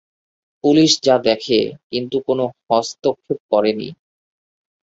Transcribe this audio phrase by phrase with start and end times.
[0.63, 1.59] Police যা দেখে
[1.89, 3.89] কিন্তু কোন হস্তক্ষেপ করে নি।